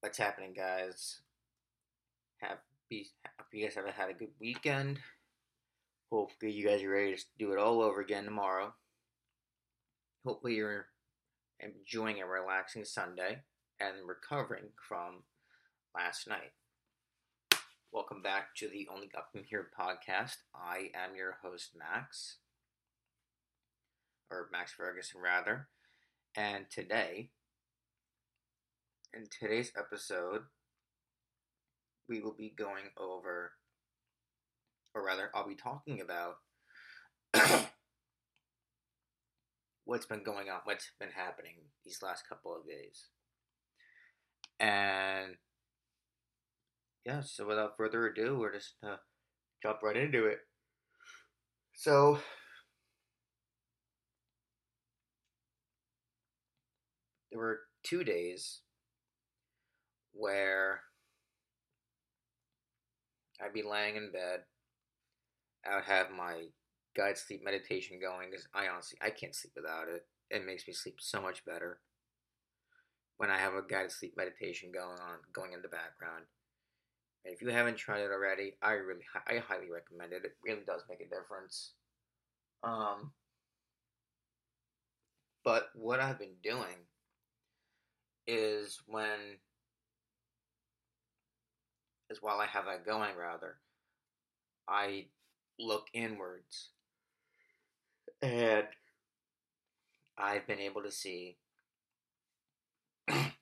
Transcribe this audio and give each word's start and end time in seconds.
What's 0.00 0.16
happening, 0.16 0.54
guys? 0.56 1.20
Have 2.38 2.56
be 2.88 3.06
hope 3.38 3.48
you 3.52 3.66
guys 3.66 3.74
have 3.74 3.84
had 3.84 4.08
a 4.08 4.14
good 4.14 4.30
weekend. 4.40 4.98
Hopefully, 6.10 6.52
you 6.52 6.66
guys 6.66 6.82
are 6.82 6.88
ready 6.88 7.14
to 7.14 7.22
do 7.38 7.52
it 7.52 7.58
all 7.58 7.82
over 7.82 8.00
again 8.00 8.24
tomorrow. 8.24 8.72
Hopefully, 10.24 10.54
you're 10.54 10.86
enjoying 11.60 12.22
a 12.22 12.26
relaxing 12.26 12.86
Sunday 12.86 13.40
and 13.78 14.08
recovering 14.08 14.70
from 14.88 15.24
last 15.94 16.26
night. 16.26 16.52
Welcome 17.92 18.22
back 18.22 18.54
to 18.56 18.68
the 18.68 18.88
Only 18.90 19.10
Up 19.14 19.28
From 19.30 19.44
Here 19.44 19.68
podcast. 19.78 20.36
I 20.54 20.92
am 20.94 21.14
your 21.14 21.36
host, 21.42 21.72
Max, 21.78 22.38
or 24.30 24.48
Max 24.50 24.72
Ferguson, 24.72 25.20
rather. 25.20 25.68
And 26.34 26.70
today, 26.70 27.28
in 29.14 29.26
today's 29.30 29.72
episode, 29.76 30.42
we 32.08 32.20
will 32.20 32.34
be 32.36 32.54
going 32.56 32.84
over, 32.96 33.52
or 34.94 35.04
rather, 35.04 35.30
I'll 35.34 35.48
be 35.48 35.56
talking 35.56 36.00
about 36.00 36.36
what's 39.84 40.06
been 40.06 40.22
going 40.22 40.48
on, 40.48 40.60
what's 40.64 40.90
been 40.98 41.10
happening 41.14 41.54
these 41.84 42.02
last 42.02 42.28
couple 42.28 42.54
of 42.54 42.66
days. 42.66 43.08
And 44.58 45.36
yeah, 47.04 47.22
so 47.22 47.46
without 47.46 47.76
further 47.76 48.06
ado, 48.06 48.38
we're 48.38 48.54
just 48.54 48.74
gonna 48.82 49.00
jump 49.62 49.78
right 49.82 49.96
into 49.96 50.26
it. 50.26 50.38
So, 51.74 52.18
there 57.30 57.40
were 57.40 57.60
two 57.82 58.04
days 58.04 58.60
where 60.20 60.82
I'd 63.42 63.54
be 63.54 63.62
laying 63.62 63.96
in 63.96 64.12
bed. 64.12 64.40
I 65.68 65.76
would 65.76 65.84
have 65.84 66.10
my 66.10 66.44
guided 66.94 67.18
sleep 67.18 67.42
meditation 67.44 67.98
going 68.00 68.30
because 68.30 68.46
I 68.54 68.68
honestly 68.68 68.98
I 69.00 69.10
can't 69.10 69.34
sleep 69.34 69.52
without 69.56 69.88
it. 69.88 70.06
It 70.30 70.46
makes 70.46 70.66
me 70.68 70.74
sleep 70.74 70.96
so 71.00 71.20
much 71.20 71.44
better 71.44 71.80
when 73.16 73.30
I 73.30 73.38
have 73.38 73.54
a 73.54 73.62
guided 73.62 73.92
sleep 73.92 74.14
meditation 74.16 74.70
going 74.72 74.98
on 75.00 75.18
going 75.32 75.52
in 75.52 75.62
the 75.62 75.68
background. 75.68 76.24
And 77.24 77.34
if 77.34 77.42
you 77.42 77.48
haven't 77.48 77.76
tried 77.76 78.00
it 78.00 78.10
already, 78.10 78.54
I 78.62 78.72
really 78.72 79.04
I 79.26 79.38
highly 79.38 79.70
recommend 79.70 80.12
it. 80.12 80.24
It 80.24 80.36
really 80.44 80.64
does 80.66 80.82
make 80.88 81.00
a 81.00 81.08
difference. 81.08 81.72
Um, 82.62 83.12
but 85.44 85.70
what 85.74 86.00
I've 86.00 86.18
been 86.18 86.36
doing 86.42 86.86
is 88.26 88.80
when 88.86 89.38
is 92.10 92.22
while 92.22 92.40
I 92.40 92.46
have 92.46 92.66
that 92.66 92.84
going, 92.84 93.16
rather, 93.16 93.56
I 94.68 95.06
look 95.58 95.86
inwards. 95.94 96.70
And 98.20 98.66
I've 100.18 100.46
been 100.46 100.58
able 100.58 100.82
to 100.82 100.90
see 100.90 101.36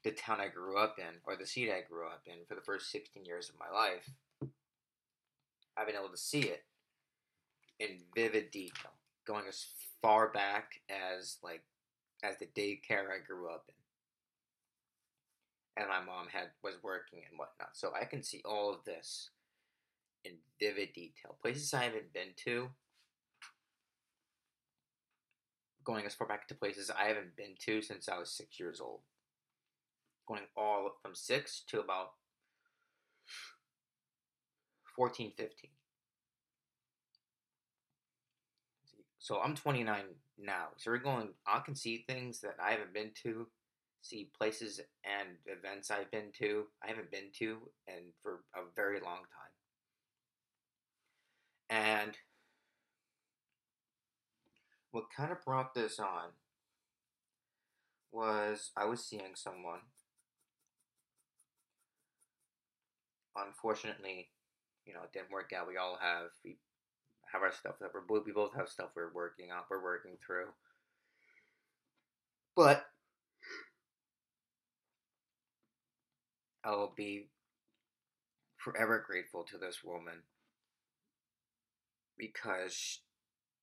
the 0.05 0.13
town 0.13 0.41
I 0.41 0.49
grew 0.49 0.79
up 0.79 0.97
in, 0.99 1.21
or 1.25 1.37
the 1.37 1.47
seat 1.47 1.71
I 1.71 1.83
grew 1.89 2.07
up 2.07 2.23
in 2.27 2.47
for 2.47 2.55
the 2.55 2.61
first 2.61 2.91
16 2.93 3.25
years 3.25 3.49
of 3.49 3.57
my 3.59 3.75
life. 3.77 4.09
I've 5.77 5.87
been 5.87 5.97
able 5.97 6.11
to 6.11 6.17
see 6.17 6.41
it 6.41 6.65
in 7.79 7.99
vivid 8.15 8.51
detail, 8.51 8.93
going 9.27 9.45
as 9.49 9.67
far 10.03 10.29
back 10.29 10.81
as 10.89 11.39
like 11.43 11.63
as 12.23 12.37
the 12.39 12.47
daycare 12.47 13.11
I 13.11 13.25
grew 13.25 13.49
up 13.49 13.65
in 13.69 13.75
and 15.79 15.89
my 15.89 16.01
mom 16.01 16.27
had 16.33 16.49
was 16.63 16.75
working 16.83 17.21
and 17.29 17.39
whatnot. 17.39 17.71
So 17.75 17.93
I 17.99 18.05
can 18.05 18.23
see 18.23 18.43
all 18.45 18.73
of 18.73 18.85
this 18.85 19.31
in 20.25 20.33
vivid 20.61 20.93
detail. 20.93 21.37
Places 21.41 21.73
I 21.73 21.85
haven't 21.85 22.13
been 22.13 22.35
to. 22.45 22.69
Going 25.85 26.05
as 26.05 26.15
far 26.15 26.27
back 26.27 26.49
to 26.49 26.55
places 26.55 26.91
I 26.91 27.07
haven't 27.07 27.37
been 27.37 27.55
to 27.67 27.81
since 27.81 28.09
I 28.09 28.19
was 28.19 28.31
six 28.31 28.59
years 28.59 28.81
old. 28.81 29.01
Going 30.27 30.43
all 30.57 30.91
from 31.01 31.15
six 31.15 31.63
to 31.69 31.81
about 31.81 32.11
14, 34.97 35.33
15. 35.37 35.71
So 39.19 39.41
I'm 39.41 39.55
29 39.55 40.03
now. 40.39 40.69
So 40.77 40.91
we're 40.91 40.99
going, 40.99 41.29
I 41.47 41.61
can 41.61 41.75
see 41.75 42.05
things 42.07 42.41
that 42.41 42.57
I 42.63 42.73
haven't 42.73 42.93
been 42.93 43.11
to 43.23 43.47
see 44.01 44.31
places 44.37 44.81
and 45.05 45.37
events 45.47 45.91
I've 45.91 46.11
been 46.11 46.33
to, 46.39 46.65
I 46.83 46.89
haven't 46.89 47.11
been 47.11 47.31
to, 47.39 47.59
and 47.87 48.13
for 48.23 48.41
a 48.55 48.61
very 48.75 49.01
long 49.01 49.19
time. 49.19 49.55
And 51.71 52.17
what 54.91 55.05
kind 55.15 55.31
of 55.31 55.45
brought 55.45 55.75
this 55.75 55.99
on 55.99 56.31
was 58.13 58.71
I 58.77 58.87
was 58.87 59.05
seeing 59.05 59.35
someone. 59.35 59.81
Unfortunately, 63.37 64.29
you 64.87 64.95
know, 64.95 65.01
it 65.05 65.13
didn't 65.13 65.31
work 65.31 65.53
out. 65.57 65.69
We 65.69 65.77
all 65.77 65.99
have 66.01 66.31
we 66.45 66.57
have 67.33 67.43
our 67.43 67.53
stuff 67.53 67.75
that 67.81 67.91
we're 67.93 68.23
we 68.25 68.33
both 68.33 68.55
have 68.57 68.69
stuff 68.69 68.89
we're 68.97 69.13
working 69.13 69.53
on, 69.53 69.63
we're 69.71 69.83
working 69.83 70.17
through. 70.25 70.49
But 72.57 72.87
I 76.69 76.73
will 76.73 76.93
be 76.95 77.29
forever 78.59 79.03
grateful 79.07 79.43
to 79.45 79.57
this 79.57 79.83
woman 79.83 80.25
because 82.19 83.01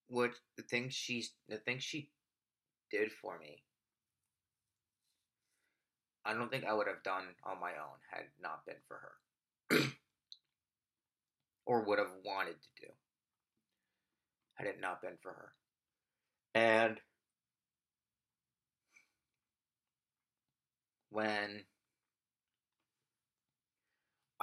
what 0.08 0.32
the 0.58 0.64
things 0.64 0.96
she's 0.96 1.34
the 1.48 1.58
things 1.58 1.84
she 1.84 2.10
did 2.90 3.12
for 3.12 3.38
me 3.38 3.62
I 6.26 6.34
don't 6.34 6.50
think 6.50 6.66
I 6.66 6.74
would 6.74 6.88
have 6.88 7.04
done 7.04 7.26
on 7.44 7.62
my 7.62 7.74
own 7.74 8.00
had 8.10 8.24
not 8.42 8.66
been 8.66 8.82
for 8.88 8.98
her. 9.70 9.78
or 11.68 11.84
would 11.84 12.00
have 12.00 12.14
wanted 12.26 12.56
to 12.60 12.82
do 12.82 12.88
had 14.56 14.66
it 14.66 14.82
not 14.82 15.04
been 15.04 15.18
for 15.22 15.32
her. 15.32 15.54
And 16.56 17.00
when 21.12 21.66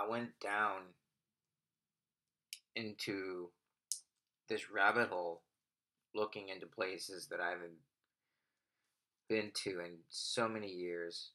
I 0.02 0.08
went 0.08 0.38
down 0.40 0.82
into 2.74 3.50
this 4.48 4.70
rabbit 4.70 5.08
hole 5.08 5.42
looking 6.14 6.48
into 6.48 6.66
places 6.66 7.26
that 7.28 7.40
I 7.40 7.50
haven't 7.50 7.78
been 9.28 9.50
to 9.64 9.80
in 9.80 9.98
so 10.08 10.48
many 10.48 10.68
years. 10.68 11.30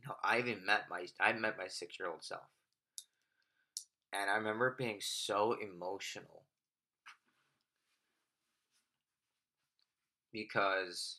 You 0.00 0.08
know, 0.08 0.14
I 0.24 0.38
even 0.38 0.64
met 0.64 0.84
my 0.88 1.06
I 1.20 1.32
met 1.32 1.58
my 1.58 1.68
six 1.68 1.98
year 1.98 2.08
old 2.08 2.24
self. 2.24 2.42
And 4.12 4.30
I 4.30 4.36
remember 4.36 4.74
being 4.76 4.98
so 5.00 5.56
emotional 5.60 6.42
because 10.32 11.18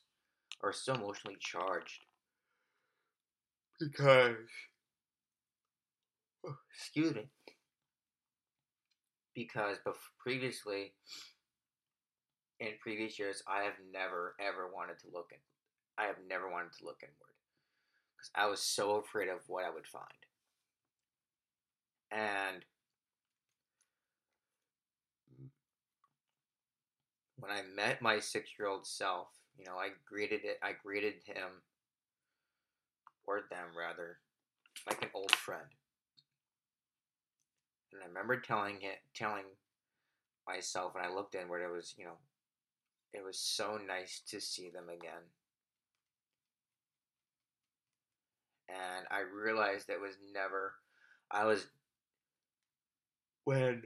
or 0.61 0.73
so 0.73 0.93
emotionally 0.95 1.37
charged 1.39 2.05
because 3.79 4.35
excuse 6.75 7.13
me, 7.13 7.29
because 9.33 9.77
previously, 10.19 10.93
in 12.59 12.69
previous 12.79 13.17
years, 13.17 13.43
I 13.47 13.63
have 13.63 13.79
never 13.91 14.35
ever 14.39 14.69
wanted 14.73 14.99
to 14.99 15.07
look 15.13 15.31
in. 15.31 15.39
I 15.97 16.07
have 16.07 16.17
never 16.27 16.49
wanted 16.49 16.73
to 16.79 16.85
look 16.85 16.99
inward 17.01 17.35
because 18.15 18.31
I 18.35 18.47
was 18.47 18.61
so 18.61 18.95
afraid 18.97 19.29
of 19.29 19.47
what 19.47 19.65
I 19.65 19.69
would 19.69 19.87
find. 19.87 20.05
And 22.11 22.65
when 27.37 27.51
I 27.51 27.61
met 27.75 28.01
my 28.01 28.19
six-year-old 28.19 28.85
self, 28.85 29.27
you 29.57 29.65
know, 29.65 29.75
I 29.75 29.89
greeted 30.05 30.41
it. 30.43 30.59
I 30.61 30.73
greeted 30.73 31.15
him 31.25 31.63
or 33.25 33.41
them 33.49 33.67
rather, 33.77 34.17
like 34.87 35.01
an 35.01 35.09
old 35.13 35.35
friend. 35.35 35.63
And 37.93 38.01
I 38.03 38.07
remember 38.07 38.39
telling 38.39 38.77
it, 38.81 38.99
telling 39.13 39.43
myself 40.47 40.95
when 40.95 41.03
I 41.03 41.13
looked 41.13 41.35
in 41.35 41.41
inward, 41.41 41.63
it 41.63 41.71
was, 41.71 41.93
you 41.97 42.05
know, 42.05 42.17
it 43.13 43.23
was 43.23 43.37
so 43.37 43.77
nice 43.85 44.21
to 44.29 44.39
see 44.39 44.69
them 44.69 44.89
again. 44.89 45.23
And 48.69 49.05
I 49.11 49.21
realized 49.21 49.89
it 49.89 49.99
was 49.99 50.15
never, 50.33 50.75
I 51.29 51.45
was, 51.45 51.67
when, 53.43 53.83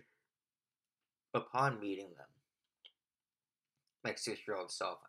upon 1.33 1.79
meeting 1.79 2.09
them, 2.17 2.27
my 4.03 4.13
six 4.15 4.41
year 4.47 4.57
old 4.57 4.71
self, 4.71 4.99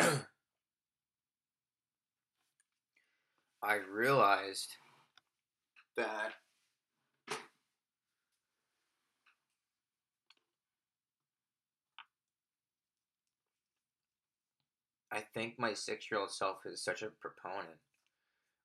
I 0.00 0.08
mean, 0.08 0.16
I 3.62 3.74
realized 3.74 4.74
that 5.98 6.32
I 15.12 15.20
think 15.20 15.58
my 15.58 15.74
six 15.74 16.10
year 16.10 16.20
old 16.20 16.30
self 16.30 16.58
is 16.64 16.82
such 16.82 17.02
a 17.02 17.10
proponent 17.20 17.78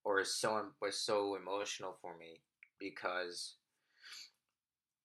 or 0.04 0.22
is 0.22 0.36
so 0.36 0.72
was 0.82 1.00
so 1.00 1.36
emotional 1.36 1.98
for 2.02 2.16
me 2.18 2.42
because 2.80 3.56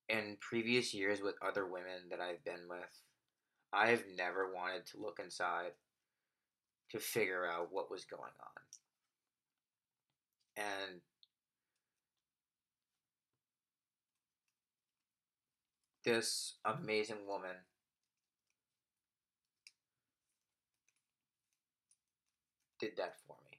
in 0.08 0.36
previous 0.40 0.92
years 0.92 1.22
with 1.22 1.36
other 1.40 1.66
women 1.66 2.08
that 2.10 2.20
I've 2.20 2.44
been 2.44 2.68
with, 2.68 3.02
I've 3.72 4.04
never 4.16 4.52
wanted 4.52 4.86
to 4.86 5.00
look 5.00 5.20
inside 5.22 5.72
to 6.90 6.98
figure 6.98 7.46
out 7.46 7.68
what 7.70 7.90
was 7.90 8.04
going 8.04 8.22
on. 8.22 8.62
And 10.56 11.00
this 16.04 16.56
amazing 16.64 17.26
woman 17.26 17.56
did 22.80 22.96
that 22.96 23.16
for 23.26 23.36
me. 23.44 23.58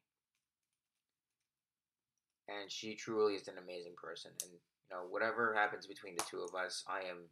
And 2.50 2.71
she 2.71 2.95
truly 2.95 3.35
is 3.35 3.47
an 3.47 3.57
amazing 3.63 3.94
person. 3.95 4.31
And, 4.44 4.51
you 4.51 4.95
know, 4.95 5.03
whatever 5.09 5.53
happens 5.53 5.88
between 5.88 6.15
the 6.15 6.23
two 6.29 6.41
of 6.41 6.53
us, 6.56 6.83
I 6.88 7.07
am, 7.09 7.29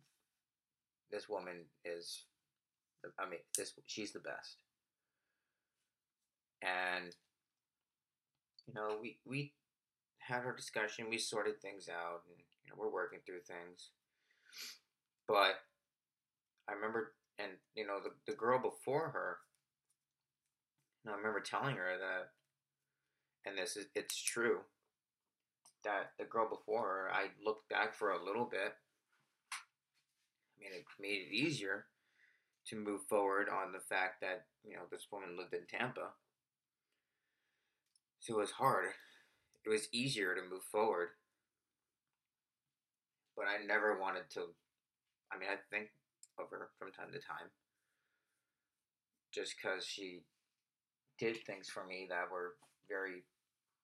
this 1.11 1.27
woman 1.27 1.65
is, 1.83 2.25
I 3.19 3.29
mean, 3.29 3.39
this, 3.57 3.73
she's 3.87 4.13
the 4.13 4.19
best. 4.19 4.57
And, 6.61 7.15
you 8.67 8.73
know, 8.73 8.97
we, 9.01 9.17
we 9.25 9.53
had 10.19 10.45
our 10.45 10.55
discussion, 10.55 11.09
we 11.09 11.17
sorted 11.17 11.61
things 11.61 11.89
out, 11.89 12.21
and, 12.29 12.37
you 12.63 12.69
know, 12.69 12.75
we're 12.77 12.93
working 12.93 13.19
through 13.25 13.41
things. 13.47 13.89
But 15.27 15.55
I 16.67 16.73
remember, 16.73 17.13
and, 17.39 17.51
you 17.75 17.87
know, 17.87 17.99
the, 18.03 18.11
the 18.31 18.37
girl 18.37 18.59
before 18.59 19.09
her, 19.09 19.37
and 21.03 21.13
I 21.13 21.17
remember 21.17 21.39
telling 21.39 21.75
her 21.75 21.97
that, 21.97 22.31
and 23.45 23.57
this 23.57 23.77
is, 23.77 23.85
it's 23.95 24.21
true, 24.21 24.59
that 25.83 26.11
the 26.17 26.25
girl 26.25 26.49
before 26.49 26.81
her, 26.81 27.09
I 27.11 27.27
looked 27.43 27.69
back 27.69 27.93
for 27.93 28.11
a 28.11 28.23
little 28.23 28.45
bit. 28.45 28.75
I 29.53 30.59
mean, 30.59 30.71
it 30.73 30.85
made 30.99 31.27
it 31.27 31.33
easier 31.33 31.85
to 32.67 32.75
move 32.75 33.01
forward 33.07 33.47
on 33.49 33.71
the 33.71 33.79
fact 33.79 34.21
that, 34.21 34.45
you 34.63 34.73
know, 34.73 34.83
this 34.91 35.07
woman 35.11 35.37
lived 35.37 35.53
in 35.53 35.65
Tampa. 35.65 36.09
So 38.19 38.35
it 38.35 38.39
was 38.41 38.51
hard. 38.51 38.89
It 39.65 39.69
was 39.69 39.87
easier 39.93 40.35
to 40.35 40.41
move 40.41 40.63
forward. 40.63 41.09
But 43.37 43.45
I 43.47 43.65
never 43.65 43.97
wanted 43.97 44.29
to, 44.31 44.41
I 45.31 45.39
mean, 45.39 45.47
I 45.49 45.55
think 45.73 45.91
of 46.37 46.49
her 46.51 46.69
from 46.77 46.91
time 46.91 47.13
to 47.13 47.19
time. 47.19 47.49
Just 49.31 49.55
because 49.55 49.85
she 49.85 50.23
did 51.19 51.37
things 51.45 51.69
for 51.69 51.85
me 51.85 52.07
that 52.09 52.31
were 52.31 52.55
very 52.87 53.23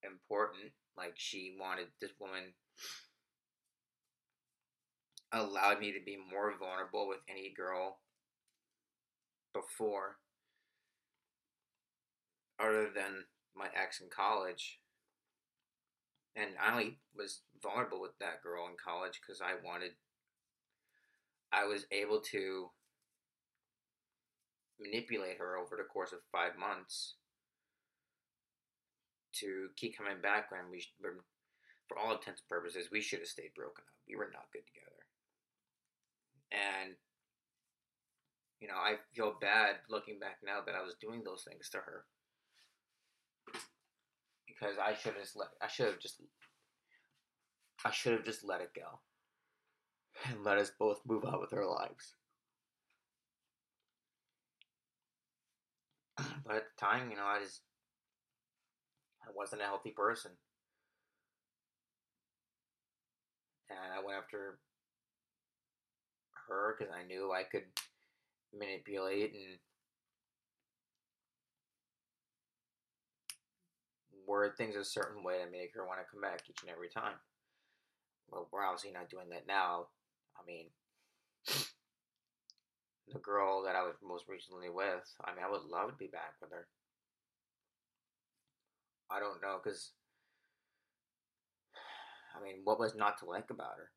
important. 0.03 0.71
Like 0.97 1.13
she 1.15 1.55
wanted 1.59 1.87
this 1.99 2.11
woman 2.19 2.53
allowed 5.31 5.79
me 5.79 5.91
to 5.91 5.99
be 6.05 6.17
more 6.31 6.53
vulnerable 6.57 7.07
with 7.07 7.19
any 7.29 7.53
girl 7.55 7.99
before 9.53 10.17
other 12.59 12.89
than 12.95 13.25
my 13.55 13.67
ex 13.75 13.99
in 13.99 14.07
college 14.09 14.79
and 16.35 16.51
I 16.61 16.71
only 16.71 16.97
was 17.15 17.41
vulnerable 17.61 18.01
with 18.01 18.17
that 18.19 18.43
girl 18.43 18.67
in 18.67 18.75
college 18.83 19.19
because 19.21 19.41
I 19.41 19.53
wanted 19.65 19.91
I 21.51 21.65
was 21.65 21.85
able 21.91 22.21
to 22.31 22.69
manipulate 24.79 25.37
her 25.37 25.57
over 25.57 25.75
the 25.77 25.83
course 25.83 26.11
of 26.11 26.19
five 26.31 26.57
months 26.57 27.15
to 29.41 29.69
keep 29.75 29.97
coming 29.97 30.21
back 30.21 30.51
when 30.51 30.71
we, 30.71 30.83
for 31.87 31.97
all 31.97 32.13
intents 32.13 32.41
and 32.41 32.49
purposes, 32.49 32.89
we 32.91 33.01
should 33.01 33.19
have 33.19 33.27
stayed 33.27 33.53
broken 33.55 33.83
up. 33.83 33.95
We 34.07 34.15
were 34.15 34.29
not 34.31 34.51
good 34.53 34.65
together. 34.65 35.03
And, 36.51 36.95
you 38.59 38.67
know, 38.67 38.75
I 38.75 38.95
feel 39.13 39.35
bad 39.39 39.75
looking 39.89 40.19
back 40.19 40.37
now 40.45 40.59
that 40.65 40.75
I 40.75 40.83
was 40.83 40.95
doing 41.01 41.23
those 41.23 41.43
things 41.43 41.69
to 41.69 41.77
her. 41.77 42.05
Because 44.47 44.77
I 44.81 44.93
should 44.93 45.15
have 45.15 45.29
let, 45.35 45.49
I 45.61 45.67
should 45.67 45.87
have 45.87 45.99
just, 45.99 46.21
I 47.83 47.91
should 47.91 48.13
have 48.13 48.23
just 48.23 48.43
let 48.43 48.61
it 48.61 48.71
go. 48.75 48.99
And 50.29 50.43
let 50.45 50.57
us 50.57 50.71
both 50.79 51.01
move 51.05 51.25
on 51.25 51.41
with 51.41 51.53
our 51.53 51.67
lives. 51.67 52.15
But 56.17 56.55
at 56.55 56.63
the 56.63 56.79
time, 56.79 57.09
you 57.09 57.17
know, 57.17 57.25
I 57.25 57.39
just 57.41 57.61
I 59.25 59.31
wasn't 59.35 59.61
a 59.61 59.65
healthy 59.65 59.91
person. 59.91 60.31
And 63.69 63.79
I 63.79 64.05
went 64.05 64.17
after 64.17 64.59
her 66.47 66.75
because 66.77 66.93
I 66.93 67.05
knew 67.07 67.31
I 67.31 67.43
could 67.43 67.65
manipulate 68.57 69.33
and 69.33 69.57
word 74.27 74.57
things 74.57 74.75
a 74.75 74.83
certain 74.83 75.23
way 75.23 75.39
to 75.43 75.51
make 75.51 75.73
her 75.75 75.85
want 75.85 75.99
to 75.99 76.11
come 76.11 76.21
back 76.21 76.41
each 76.49 76.61
and 76.61 76.71
every 76.71 76.89
time. 76.89 77.15
Well, 78.29 78.47
we're 78.51 78.65
obviously 78.65 78.91
not 78.91 79.09
doing 79.09 79.29
that 79.29 79.47
now. 79.47 79.87
I 80.37 80.45
mean, 80.45 80.65
the 83.13 83.19
girl 83.19 83.63
that 83.63 83.75
I 83.75 83.83
was 83.83 83.95
most 84.03 84.25
recently 84.27 84.69
with, 84.69 85.05
I 85.23 85.33
mean, 85.33 85.45
I 85.45 85.51
would 85.51 85.69
love 85.69 85.91
to 85.91 85.97
be 85.97 86.07
back 86.07 86.33
with 86.41 86.51
her. 86.51 86.67
I 89.11 89.19
don't 89.19 89.41
know 89.41 89.59
because 89.63 89.91
I 92.35 92.43
mean, 92.43 92.61
what 92.63 92.79
was 92.79 92.95
not 92.95 93.17
to 93.19 93.25
like 93.25 93.49
about 93.49 93.77
her? 93.77 93.91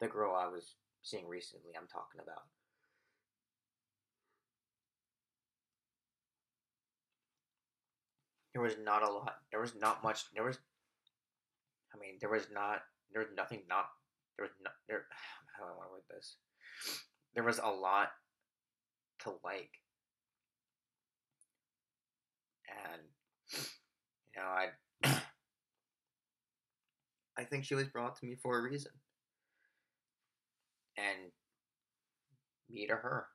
The 0.00 0.08
girl 0.08 0.34
I 0.34 0.46
was 0.46 0.76
seeing 1.02 1.26
recently, 1.26 1.72
I'm 1.76 1.88
talking 1.88 2.20
about. 2.22 2.44
There 8.52 8.62
was 8.62 8.76
not 8.82 9.02
a 9.02 9.10
lot. 9.10 9.36
There 9.50 9.60
was 9.60 9.74
not 9.74 10.02
much. 10.02 10.24
There 10.34 10.44
was. 10.44 10.58
I 11.94 11.98
mean, 11.98 12.18
there 12.20 12.30
was 12.30 12.46
not. 12.52 12.82
There 13.12 13.22
was 13.22 13.30
nothing. 13.36 13.62
Not 13.68 13.86
there 14.40 14.48
was 14.48 14.56
not 14.64 14.72
there. 14.88 15.04
How 15.58 15.64
do 15.64 15.70
I 15.70 15.76
want 15.76 15.88
to 15.88 15.92
word 15.92 16.08
this? 16.08 16.36
There 17.34 17.44
was 17.44 17.58
a 17.58 17.68
lot 17.68 18.08
to 19.24 19.34
like, 19.44 19.70
and 22.66 23.02
you 23.52 24.42
know, 24.42 24.48
I 24.48 24.68
I 27.38 27.44
think 27.44 27.64
she 27.64 27.74
was 27.74 27.88
brought 27.88 28.18
to 28.20 28.26
me 28.26 28.36
for 28.42 28.58
a 28.58 28.62
reason. 28.62 28.92
And 30.96 31.32
me 32.68 32.86
to 32.86 32.96
her. 32.96 33.26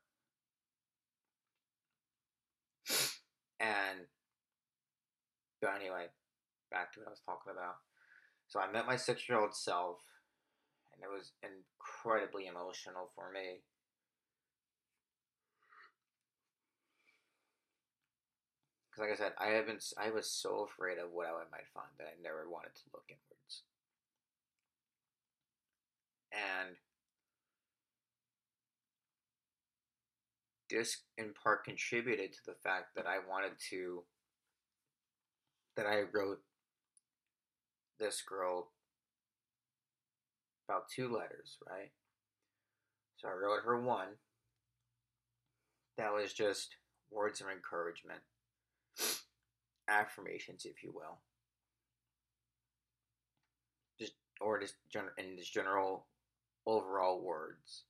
And 3.59 4.05
but 5.61 5.71
anyway, 5.75 6.05
back 6.71 6.93
to 6.93 6.99
what 6.99 7.07
I 7.07 7.11
was 7.11 7.21
talking 7.25 7.51
about. 7.51 7.75
So 8.47 8.59
I 8.59 8.71
met 8.71 8.85
my 8.85 8.95
six 8.95 9.27
year 9.27 9.39
old 9.39 9.55
self 9.55 9.97
and 10.93 11.03
it 11.03 11.11
was 11.11 11.31
incredibly 11.41 12.47
emotional 12.47 13.09
for 13.15 13.31
me 13.31 13.63
because 18.95 19.09
like 19.09 19.19
I 19.19 19.21
said, 19.21 19.33
I 19.39 19.55
haven't. 19.55 19.83
I 19.97 20.09
was 20.09 20.29
so 20.29 20.67
afraid 20.69 20.97
of 20.97 21.11
what 21.11 21.27
I 21.27 21.43
might 21.51 21.67
find 21.73 21.87
that 21.97 22.07
I 22.07 22.21
never 22.21 22.49
wanted 22.49 22.75
to 22.75 22.81
look 22.93 23.03
inwards. 23.09 23.63
And 26.31 26.75
this, 30.69 30.97
in 31.17 31.33
part, 31.33 31.65
contributed 31.65 32.33
to 32.33 32.39
the 32.45 32.55
fact 32.63 32.95
that 32.95 33.05
I 33.05 33.17
wanted 33.29 33.53
to. 33.71 34.03
That 35.75 35.87
I 35.87 36.03
wrote 36.13 36.39
this 37.99 38.21
girl 38.21 38.69
about 40.69 40.89
two 40.89 41.13
letters, 41.13 41.57
right? 41.69 41.91
So 43.17 43.27
I 43.27 43.33
wrote 43.33 43.63
her 43.65 43.81
one. 43.81 44.07
That 45.97 46.13
was 46.13 46.31
just 46.31 46.75
words 47.11 47.41
of 47.41 47.47
encouragement 47.49 48.21
affirmations, 49.87 50.65
if 50.65 50.83
you 50.83 50.91
will, 50.93 51.19
just 53.99 54.13
or 54.41 54.59
just 54.59 54.75
gen- 54.89 55.11
in 55.17 55.37
just 55.37 55.53
general 55.53 56.05
overall 56.65 57.21
words 57.21 57.83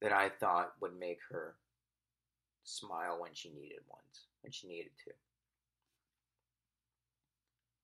that 0.00 0.12
I 0.12 0.28
thought 0.28 0.72
would 0.80 0.98
make 0.98 1.20
her 1.30 1.56
smile 2.64 3.20
when 3.20 3.34
she 3.34 3.50
needed 3.50 3.80
ones, 3.88 4.26
when 4.42 4.52
she 4.52 4.66
needed 4.68 4.92
to. 5.04 5.12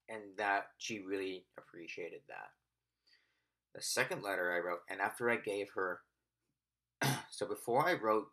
and 0.08 0.22
that 0.36 0.68
she 0.78 1.00
really 1.00 1.44
appreciated 1.58 2.20
that. 2.28 2.50
The 3.74 3.82
second 3.82 4.22
letter 4.22 4.52
I 4.52 4.66
wrote, 4.66 4.80
and 4.88 5.00
after 5.00 5.30
I 5.30 5.36
gave 5.36 5.68
her, 5.74 6.00
so 7.30 7.46
before 7.46 7.86
I 7.86 7.94
wrote 7.94 8.28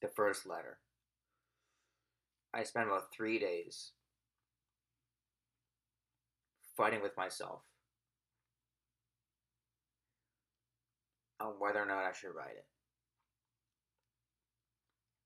the 0.00 0.08
first 0.08 0.46
letter, 0.46 0.78
I 2.54 2.62
spent 2.62 2.86
about 2.86 3.12
three 3.12 3.38
days 3.38 3.90
fighting 6.76 7.02
with 7.02 7.16
myself 7.16 7.62
on 11.40 11.54
whether 11.58 11.80
or 11.82 11.86
not 11.86 12.04
I 12.04 12.12
should 12.12 12.34
write 12.34 12.56
it. 12.56 12.66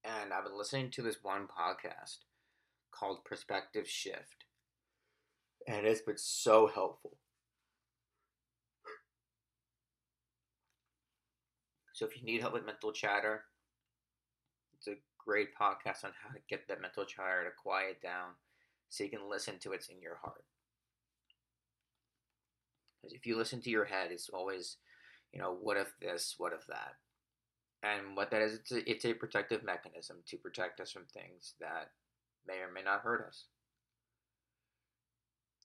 And 0.04 0.32
I've 0.32 0.44
been 0.44 0.56
listening 0.56 0.90
to 0.92 1.02
this 1.02 1.18
one 1.23 1.47
podcast 1.47 2.18
called 2.90 3.25
Perspective 3.26 3.87
Shift, 3.87 4.44
and 5.66 5.87
it's 5.87 6.00
been 6.00 6.16
so 6.16 6.66
helpful. 6.66 7.18
So 11.92 12.06
if 12.06 12.16
you 12.16 12.25
need 12.25 12.40
help 12.40 12.54
with 12.54 12.64
mental 12.64 12.92
chatter, 12.92 13.42
it's 14.78 14.87
a 14.87 14.92
great 15.25 15.49
podcast 15.55 16.05
on 16.05 16.13
how 16.23 16.33
to 16.33 16.41
get 16.49 16.69
that 16.69 16.81
mental 16.81 17.05
chatter 17.05 17.45
to 17.45 17.51
quiet 17.63 18.01
down 18.03 18.31
so 18.89 19.05
you 19.05 19.11
can 19.11 19.29
listen 19.29 19.59
to 19.61 19.71
what's 19.71 19.89
in 19.89 20.01
your 20.01 20.17
heart. 20.17 20.45
Because 23.01 23.15
if 23.15 23.27
you 23.27 23.37
listen 23.37 23.61
to 23.63 23.71
your 23.71 23.85
head, 23.85 24.11
it's 24.11 24.29
always, 24.29 24.77
you 25.33 25.41
know, 25.41 25.57
what 25.61 25.77
if 25.77 25.93
this, 26.01 26.35
what 26.39 26.53
if 26.53 26.67
that? 26.67 26.95
And 27.83 28.17
what 28.17 28.31
that 28.31 28.43
is, 28.43 28.55
it's 28.55 28.73
a, 28.73 28.91
it's 28.91 29.05
a 29.05 29.15
protective 29.15 29.63
mechanism 29.63 30.19
to 30.27 30.37
protect 30.37 30.81
us 30.81 30.91
from 30.91 31.05
things 31.05 31.55
that 31.61 31.91
may 32.47 32.55
or 32.55 32.73
may 32.73 32.83
not 32.83 33.03
hurt 33.03 33.25
us. 33.27 33.45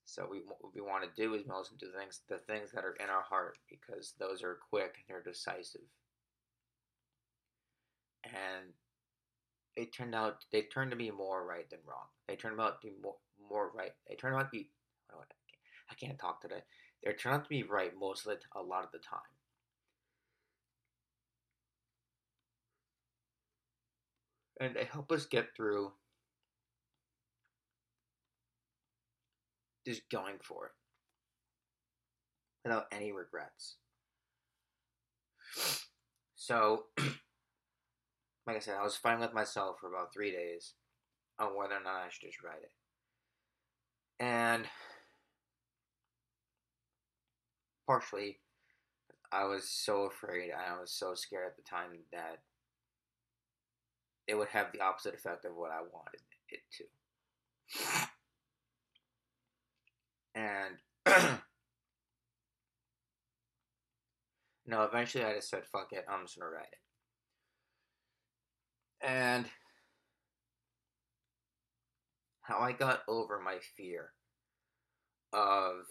So 0.06 0.28
we 0.30 0.42
what 0.46 0.76
we 0.76 0.82
want 0.82 1.04
to 1.04 1.22
do 1.22 1.34
is 1.34 1.42
listen 1.48 1.78
to 1.80 1.88
things 1.98 2.22
the 2.30 2.38
things 2.38 2.72
that 2.74 2.84
are 2.84 2.96
in 3.00 3.10
our 3.10 3.24
heart 3.24 3.58
because 3.68 4.14
those 4.20 4.44
are 4.44 4.60
quick 4.70 4.96
and 4.98 5.06
they're 5.08 5.24
decisive. 5.24 5.90
And 8.26 8.74
they 9.76 9.86
turned 9.86 10.16
out 10.16 10.46
they 10.52 10.64
turned 10.64 10.92
to 10.92 10.98
be 10.98 11.12
more 11.12 11.46
right 11.46 11.70
than 11.70 11.80
wrong. 11.86 12.06
They 12.28 12.36
turned 12.36 12.60
out 12.60 12.82
to 12.82 12.88
be 12.88 12.94
more 13.02 13.16
more 13.50 13.72
right. 13.76 13.92
They 14.08 14.16
turned 14.16 14.36
out 14.36 14.52
to 14.52 14.58
be 14.58 14.70
I 15.94 15.96
can't 15.96 16.18
talk 16.18 16.42
today. 16.42 16.64
They 17.04 17.14
turned 17.14 17.36
out 17.36 17.44
to 17.44 17.50
be 17.50 17.64
right 17.64 17.92
most 18.00 18.26
of 18.26 18.34
the 18.34 18.60
a 18.60 18.62
lot 18.62 18.84
of 18.84 18.92
the 18.92 18.98
time. 19.00 19.20
And 24.60 24.76
they 24.76 24.86
help 24.86 25.12
us 25.12 25.26
get 25.26 25.56
through 25.56 25.92
just 29.86 30.10
going 30.10 30.38
for 30.42 30.68
it 30.68 30.72
without 32.64 32.86
any 32.92 33.12
regrets. 33.12 33.76
So, 36.36 36.86
like 38.46 38.58
I 38.58 38.60
said, 38.60 38.76
I 38.80 38.84
was 38.84 38.96
fighting 38.96 39.22
with 39.22 39.34
myself 39.34 39.80
for 39.80 39.88
about 39.88 40.14
three 40.14 40.32
days 40.32 40.74
on 41.40 41.58
whether 41.58 41.76
or 41.76 41.84
not 41.84 42.04
I 42.06 42.10
should 42.10 42.28
just 42.28 42.44
write 42.44 42.62
it. 42.62 42.72
And 44.20 44.66
partially, 47.88 48.40
I 49.32 49.46
was 49.46 49.68
so 49.68 50.04
afraid 50.04 50.52
and 50.52 50.62
I 50.62 50.80
was 50.80 50.92
so 50.92 51.16
scared 51.16 51.48
at 51.48 51.56
the 51.56 51.64
time 51.64 51.90
that 52.12 52.40
it 54.28 54.36
would 54.36 54.50
have 54.50 54.72
the 54.72 54.82
opposite 54.82 55.16
effect 55.16 55.46
of 55.46 55.56
what 55.56 55.72
I 55.72 55.80
wanted 55.82 56.22
it 56.50 56.62
to. 56.78 56.84
And 60.36 60.78
no, 64.66 64.84
eventually 64.84 65.24
I 65.24 65.36
just 65.36 65.50
said, 65.50 65.66
fuck 65.66 65.90
it, 65.92 66.06
I'm 66.10 66.26
just 66.26 66.38
gonna 66.40 66.52
write 66.52 66.68
it. 66.72 66.78
And 69.04 69.46
how 72.42 72.60
I 72.60 72.72
got 72.72 73.02
over 73.08 73.40
my 73.40 73.58
fear 73.76 74.12
of 75.34 75.86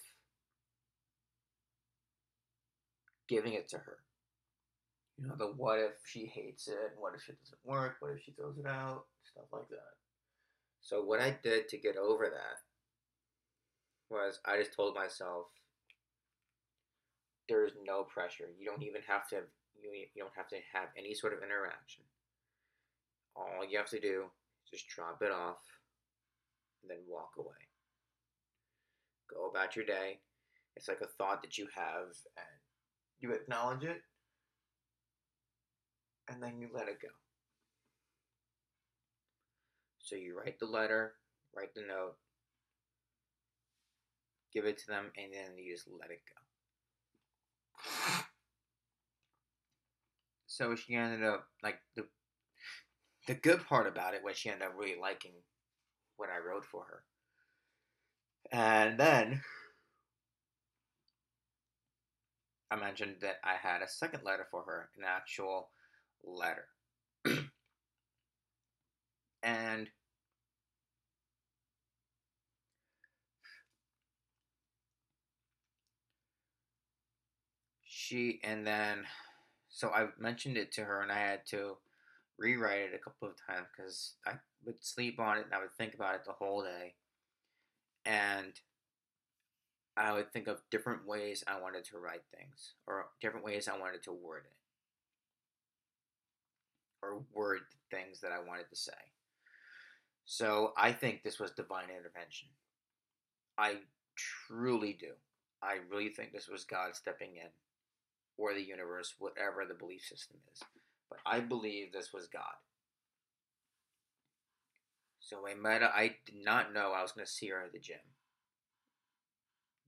giving 3.28 3.54
it 3.54 3.68
to 3.70 3.78
her. 3.78 3.98
You 5.18 5.28
know, 5.28 5.36
the 5.36 5.46
what 5.46 5.78
if 5.78 5.92
she 6.04 6.26
hates 6.26 6.68
it, 6.68 6.92
what 6.98 7.14
if 7.14 7.28
it 7.28 7.38
doesn't 7.40 7.58
work, 7.64 7.96
what 8.00 8.12
if 8.12 8.22
she 8.22 8.32
throws 8.32 8.58
it 8.58 8.66
out, 8.66 9.04
stuff 9.24 9.46
like 9.52 9.68
that. 9.68 9.96
So, 10.80 11.02
what 11.02 11.20
I 11.20 11.38
did 11.42 11.68
to 11.68 11.78
get 11.78 11.96
over 11.96 12.24
that 12.24 12.58
was 14.10 14.40
I 14.44 14.58
just 14.58 14.74
told 14.74 14.94
myself 14.94 15.46
there 17.48 17.64
is 17.64 17.72
no 17.86 18.04
pressure. 18.04 18.48
You 18.58 18.66
don't 18.66 18.82
even 18.82 19.02
have 19.06 19.28
to 19.28 19.36
you, 19.80 19.90
you 20.14 20.22
don't 20.22 20.36
have 20.36 20.48
to 20.48 20.56
have 20.72 20.88
any 20.96 21.14
sort 21.14 21.32
of 21.32 21.42
interaction. 21.42 22.04
All 23.36 23.64
you 23.68 23.78
have 23.78 23.88
to 23.90 24.00
do 24.00 24.24
is 24.64 24.70
just 24.70 24.88
drop 24.88 25.22
it 25.22 25.30
off 25.30 25.62
and 26.82 26.90
then 26.90 26.98
walk 27.08 27.30
away. 27.38 27.68
Go 29.32 29.48
about 29.48 29.76
your 29.76 29.84
day. 29.84 30.20
It's 30.76 30.88
like 30.88 31.00
a 31.00 31.06
thought 31.06 31.42
that 31.42 31.58
you 31.58 31.68
have 31.74 32.08
and 32.36 32.60
you 33.20 33.32
acknowledge 33.32 33.84
it 33.84 34.02
and 36.28 36.42
then 36.42 36.58
you 36.58 36.68
let 36.72 36.88
it 36.88 37.00
go. 37.00 37.08
So 39.98 40.16
you 40.16 40.36
write 40.38 40.58
the 40.58 40.66
letter, 40.66 41.14
write 41.56 41.74
the 41.74 41.82
note, 41.82 42.16
give 44.52 44.64
it 44.66 44.78
to 44.78 44.86
them, 44.86 45.06
and 45.16 45.32
then 45.32 45.56
you 45.56 45.74
just 45.74 45.88
let 45.88 46.10
it 46.10 46.20
go. 46.28 46.34
So 50.46 50.74
she 50.74 50.94
ended 50.94 51.24
up 51.24 51.46
like 51.62 51.78
the 51.96 52.06
the 53.26 53.34
good 53.34 53.64
part 53.66 53.86
about 53.86 54.14
it 54.14 54.22
was 54.24 54.36
she 54.36 54.50
ended 54.50 54.68
up 54.68 54.74
really 54.76 54.98
liking 55.00 55.32
what 56.16 56.28
I 56.30 56.38
wrote 56.38 56.64
for 56.64 56.84
her. 56.84 57.04
And 58.50 58.98
then 58.98 59.42
I 62.70 62.76
mentioned 62.76 63.16
that 63.20 63.36
I 63.44 63.54
had 63.54 63.82
a 63.82 63.88
second 63.88 64.24
letter 64.24 64.46
for 64.50 64.62
her, 64.64 64.88
an 64.96 65.04
actual 65.06 65.70
letter. 66.24 66.68
and 69.42 69.88
she 77.84 78.40
and 78.42 78.66
then 78.66 79.04
so 79.68 79.88
I 79.88 80.08
mentioned 80.18 80.56
it 80.56 80.72
to 80.72 80.84
her 80.84 81.02
and 81.02 81.12
I 81.12 81.18
had 81.18 81.46
to 81.46 81.76
rewrite 82.42 82.80
it 82.80 82.94
a 82.94 82.98
couple 82.98 83.28
of 83.28 83.34
times 83.46 83.68
because 83.74 84.14
I 84.26 84.32
would 84.66 84.84
sleep 84.84 85.20
on 85.20 85.38
it 85.38 85.44
and 85.44 85.54
I 85.54 85.60
would 85.60 85.74
think 85.78 85.94
about 85.94 86.16
it 86.16 86.24
the 86.26 86.32
whole 86.32 86.62
day 86.62 86.94
and 88.04 88.52
I 89.96 90.12
would 90.12 90.32
think 90.32 90.48
of 90.48 90.60
different 90.70 91.06
ways 91.06 91.44
I 91.46 91.60
wanted 91.60 91.84
to 91.86 91.98
write 91.98 92.22
things 92.36 92.72
or 92.86 93.06
different 93.20 93.44
ways 93.44 93.68
I 93.68 93.78
wanted 93.78 94.02
to 94.04 94.12
word 94.12 94.42
it 94.44 94.56
or 97.02 97.22
word 97.32 97.60
things 97.90 98.20
that 98.20 98.32
I 98.32 98.38
wanted 98.40 98.68
to 98.70 98.76
say. 98.76 98.92
So 100.24 100.72
I 100.76 100.92
think 100.92 101.22
this 101.22 101.38
was 101.38 101.50
divine 101.50 101.90
intervention. 101.96 102.48
I 103.58 103.76
truly 104.16 104.96
do. 104.98 105.12
I 105.62 105.78
really 105.90 106.08
think 106.08 106.32
this 106.32 106.48
was 106.48 106.64
God 106.64 106.96
stepping 106.96 107.36
in 107.36 107.50
or 108.38 108.54
the 108.54 108.62
universe, 108.62 109.14
whatever 109.18 109.64
the 109.66 109.74
belief 109.74 110.02
system 110.02 110.38
is. 110.52 110.62
But 111.12 111.30
I 111.30 111.40
believe 111.40 111.92
this 111.92 112.12
was 112.12 112.26
God. 112.26 112.42
So 115.20 115.46
I 115.46 115.54
met 115.54 115.82
I 115.82 116.16
did 116.24 116.36
not 116.42 116.72
know 116.72 116.92
I 116.92 117.02
was 117.02 117.12
going 117.12 117.26
to 117.26 117.30
see 117.30 117.48
her 117.48 117.62
at 117.62 117.72
the 117.72 117.78
gym 117.78 117.98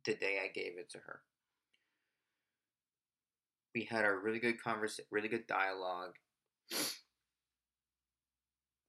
the 0.04 0.14
day 0.14 0.38
I 0.44 0.48
gave 0.48 0.76
it 0.78 0.90
to 0.90 0.98
her. 0.98 1.20
We 3.74 3.84
had 3.84 4.04
a 4.04 4.14
really 4.14 4.38
good 4.38 4.62
conversation, 4.62 5.06
really 5.10 5.28
good 5.28 5.46
dialogue. 5.46 6.16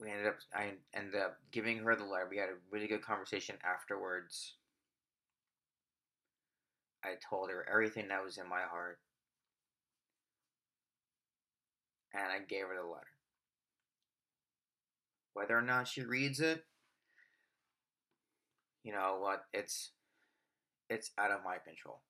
We 0.01 0.11
ended 0.11 0.27
up, 0.27 0.35
I 0.53 0.71
ended 0.93 1.15
up 1.15 1.37
giving 1.53 1.77
her 1.77 1.95
the 1.95 2.03
letter. 2.03 2.27
We 2.29 2.37
had 2.37 2.49
a 2.49 2.59
really 2.69 2.87
good 2.87 3.01
conversation 3.01 3.55
afterwards. 3.63 4.55
I 7.01 7.13
told 7.29 7.49
her 7.49 7.65
everything 7.71 8.09
that 8.09 8.23
was 8.23 8.37
in 8.37 8.49
my 8.49 8.63
heart 8.69 8.99
and 12.15 12.31
I 12.31 12.39
gave 12.47 12.63
her 12.63 12.75
the 12.75 12.87
letter. 12.87 13.05
Whether 15.33 15.57
or 15.57 15.61
not 15.61 15.87
she 15.87 16.01
reads 16.01 16.39
it, 16.39 16.63
you 18.83 18.93
know 18.93 19.17
what, 19.19 19.43
it's 19.53 19.91
it's 20.89 21.11
out 21.17 21.31
of 21.31 21.43
my 21.43 21.57
control. 21.57 22.01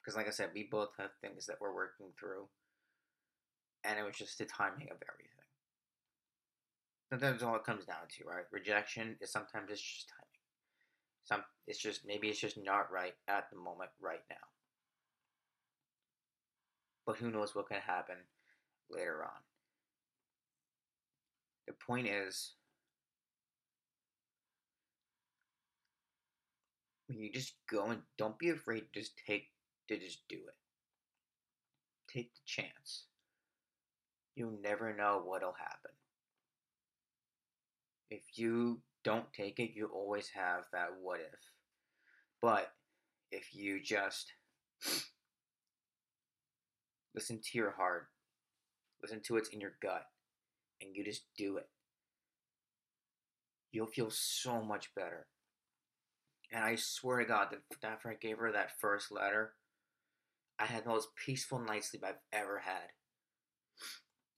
Because 0.00 0.16
like 0.16 0.26
I 0.26 0.30
said, 0.30 0.50
we 0.54 0.66
both 0.70 0.90
have 0.98 1.10
things 1.20 1.46
that 1.46 1.56
we're 1.60 1.74
working 1.74 2.06
through. 2.18 2.48
And 3.84 3.98
it 3.98 4.04
was 4.04 4.16
just 4.16 4.38
the 4.38 4.46
timing 4.46 4.88
of 4.90 4.96
everything. 4.96 5.30
Sometimes 7.10 7.42
all 7.42 7.56
it 7.56 7.64
comes 7.64 7.84
down 7.84 8.08
to, 8.16 8.24
right? 8.24 8.44
Rejection 8.50 9.16
is 9.20 9.32
sometimes 9.32 9.70
it's 9.70 9.80
just 9.80 10.08
timing. 10.08 10.40
Some 11.24 11.44
it's 11.66 11.78
just 11.78 12.06
maybe 12.06 12.28
it's 12.28 12.40
just 12.40 12.56
not 12.62 12.90
right 12.90 13.14
at 13.28 13.50
the 13.50 13.58
moment 13.58 13.90
right 14.00 14.22
now. 14.30 14.36
But 17.10 17.18
who 17.18 17.32
knows 17.32 17.56
what 17.56 17.68
can 17.68 17.80
happen 17.80 18.14
later 18.88 19.24
on. 19.24 19.42
The 21.66 21.72
point 21.72 22.06
is 22.06 22.52
when 27.08 27.18
you 27.18 27.32
just 27.32 27.54
go 27.68 27.86
and 27.86 28.02
don't 28.16 28.38
be 28.38 28.50
afraid 28.50 28.84
to 28.92 29.00
just 29.00 29.20
take 29.26 29.48
to 29.88 29.98
just 29.98 30.20
do 30.28 30.36
it. 30.36 30.54
Take 32.14 32.32
the 32.32 32.40
chance. 32.46 33.06
You'll 34.36 34.60
never 34.62 34.94
know 34.94 35.20
what'll 35.24 35.56
happen. 35.58 35.90
If 38.08 38.22
you 38.34 38.82
don't 39.02 39.32
take 39.32 39.58
it, 39.58 39.72
you 39.74 39.86
always 39.92 40.28
have 40.28 40.62
that 40.72 40.90
what 41.02 41.18
if. 41.18 41.40
But 42.40 42.70
if 43.32 43.52
you 43.52 43.82
just 43.82 44.32
listen 47.14 47.40
to 47.42 47.58
your 47.58 47.72
heart, 47.72 48.08
listen 49.02 49.20
to 49.24 49.34
what's 49.34 49.50
in 49.50 49.60
your 49.60 49.74
gut, 49.82 50.04
and 50.80 50.94
you 50.94 51.04
just 51.04 51.24
do 51.36 51.56
it, 51.56 51.68
you'll 53.72 53.86
feel 53.86 54.10
so 54.10 54.62
much 54.62 54.94
better. 54.94 55.26
And 56.52 56.64
I 56.64 56.74
swear 56.76 57.18
to 57.18 57.24
God 57.24 57.48
that 57.50 57.88
after 57.88 58.10
I 58.10 58.14
gave 58.14 58.38
her 58.38 58.52
that 58.52 58.80
first 58.80 59.12
letter, 59.12 59.54
I 60.58 60.66
had 60.66 60.84
the 60.84 60.90
most 60.90 61.08
peaceful 61.24 61.58
night's 61.58 61.90
sleep 61.90 62.04
I've 62.04 62.20
ever 62.32 62.58
had. 62.58 62.92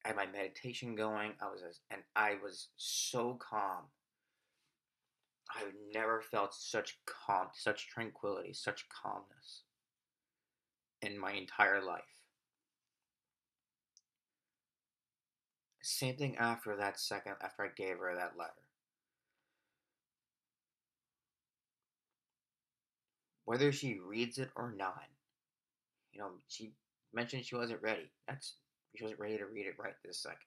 I 0.05 0.09
had 0.09 0.17
my 0.17 0.27
meditation 0.27 0.95
going. 0.95 1.33
I 1.41 1.47
was, 1.47 1.81
and 1.91 2.03
I 2.15 2.37
was 2.43 2.69
so 2.77 3.39
calm. 3.41 3.85
I've 5.55 5.73
never 5.93 6.21
felt 6.21 6.55
such 6.55 6.99
calm, 7.07 7.49
such 7.55 7.89
tranquility, 7.89 8.53
such 8.53 8.87
calmness 8.89 9.63
in 11.03 11.19
my 11.19 11.33
entire 11.33 11.83
life. 11.83 12.22
Same 15.93 16.17
thing 16.17 16.37
after 16.39 16.75
that 16.77 16.99
second, 16.99 17.35
after 17.43 17.65
I 17.65 17.69
gave 17.69 17.99
her 17.99 18.15
that 18.17 18.37
letter. 18.39 18.53
Whether 23.45 23.73
she 23.73 23.99
reads 23.99 24.39
it 24.39 24.51
or 24.57 24.73
not, 24.73 25.05
you 26.13 26.21
know, 26.21 26.31
she 26.49 26.73
mentioned 27.13 27.45
she 27.45 27.57
wasn't 27.57 27.83
ready. 27.83 28.11
That's 28.27 28.55
she 28.97 29.05
wasn't 29.05 29.21
ready 29.21 29.37
to 29.37 29.45
read 29.45 29.67
it 29.67 29.79
right 29.79 29.95
this 30.03 30.23
second. 30.23 30.39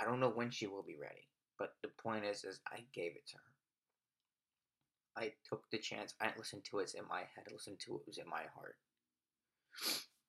I 0.00 0.04
don't 0.04 0.20
know 0.20 0.30
when 0.30 0.50
she 0.50 0.68
will 0.68 0.84
be 0.84 0.96
ready, 0.96 1.26
but 1.58 1.74
the 1.82 1.88
point 1.88 2.24
is, 2.24 2.44
is 2.44 2.60
I 2.68 2.84
gave 2.94 3.16
it 3.16 3.26
to 3.28 3.36
her. 3.36 5.22
I 5.24 5.32
took 5.48 5.68
the 5.70 5.78
chance. 5.78 6.14
I 6.20 6.30
listened 6.38 6.64
to 6.70 6.78
it 6.78 6.94
in 6.96 7.06
my 7.08 7.20
head. 7.20 7.46
I 7.48 7.52
listened 7.52 7.80
to 7.80 7.96
it 7.96 8.06
was 8.06 8.18
in 8.18 8.28
my 8.28 8.44
heart, 8.54 8.76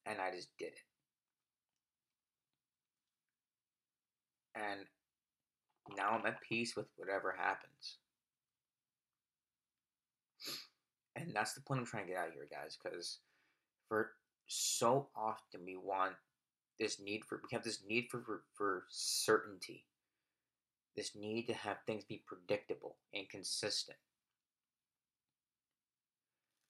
and 0.07 0.19
I 0.19 0.31
just 0.35 0.49
did 0.57 0.69
it. 0.69 0.90
And 4.55 4.85
now 5.97 6.11
I'm 6.11 6.25
at 6.25 6.41
peace 6.41 6.75
with 6.75 6.87
whatever 6.95 7.35
happens. 7.37 7.97
And 11.15 11.35
that's 11.35 11.53
the 11.53 11.61
point 11.61 11.79
I'm 11.79 11.85
trying 11.85 12.05
to 12.07 12.13
get 12.13 12.19
out 12.19 12.33
here, 12.33 12.47
guys, 12.49 12.77
because 12.81 13.19
for 13.87 14.11
so 14.47 15.09
often 15.15 15.61
we 15.65 15.75
want 15.75 16.13
this 16.79 16.99
need 16.99 17.23
for 17.25 17.41
we 17.43 17.55
have 17.55 17.63
this 17.63 17.83
need 17.87 18.07
for, 18.09 18.21
for, 18.21 18.43
for 18.53 18.83
certainty. 18.89 19.85
This 20.95 21.15
need 21.15 21.47
to 21.47 21.53
have 21.53 21.77
things 21.85 22.03
be 22.03 22.23
predictable 22.25 22.97
and 23.13 23.29
consistent. 23.29 23.97